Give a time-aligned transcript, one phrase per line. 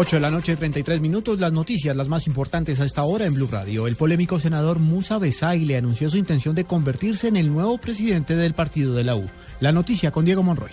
[0.00, 1.40] 8 de la noche, 33 minutos.
[1.40, 3.88] Las noticias, las más importantes a esta hora en Blue Radio.
[3.88, 8.54] El polémico senador Musa Besaile anunció su intención de convertirse en el nuevo presidente del
[8.54, 9.28] partido de la U.
[9.58, 10.70] La noticia con Diego Monroy.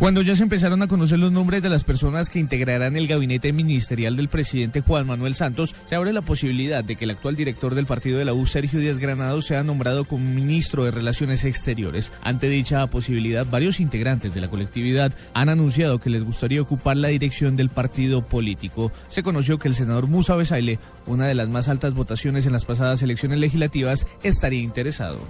[0.00, 3.52] Cuando ya se empezaron a conocer los nombres de las personas que integrarán el gabinete
[3.52, 7.74] ministerial del presidente Juan Manuel Santos, se abre la posibilidad de que el actual director
[7.74, 12.12] del partido de la U, Sergio Díaz Granado, sea nombrado como ministro de Relaciones Exteriores.
[12.22, 17.08] Ante dicha posibilidad, varios integrantes de la colectividad han anunciado que les gustaría ocupar la
[17.08, 18.90] dirección del partido político.
[19.08, 22.64] Se conoció que el senador Musa Besaile, una de las más altas votaciones en las
[22.64, 25.20] pasadas elecciones legislativas, estaría interesado.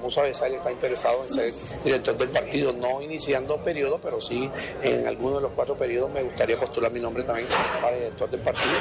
[0.00, 1.52] Musa Besaile está interesado en ser
[1.84, 4.50] director del partido, no iniciando periodo, pero sí
[4.82, 7.46] en alguno de los cuatro periodos me gustaría postular mi nombre también
[7.80, 8.74] para director del partido.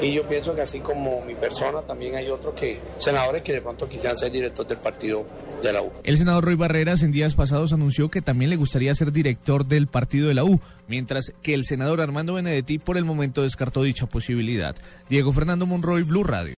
[0.00, 3.60] Y yo pienso que así como mi persona, también hay otros que senadores que de
[3.60, 5.24] pronto quisieran ser director del partido
[5.62, 5.90] de la U.
[6.04, 9.88] El senador Roy Barreras en días pasados anunció que también le gustaría ser director del
[9.88, 14.06] partido de la U, mientras que el senador Armando Benedetti por el momento descartó dicha
[14.06, 14.76] posibilidad.
[15.08, 16.54] Diego Fernando Monroy, Blue Radio.